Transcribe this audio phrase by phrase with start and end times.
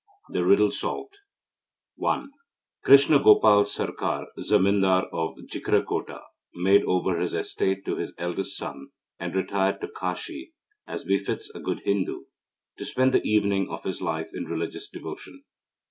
[0.29, 1.19] THE RIDDLE SOLVED
[2.03, 2.23] I
[2.83, 6.21] Krishna Gopal Sircar, zemindar of Jhikrakota,
[6.55, 8.87] made over his estates to his eldest son,
[9.19, 10.53] and retired to Kasi,
[10.87, 12.23] as befits a good Hindu,
[12.77, 15.43] to spend the evening of his life in religious devotion.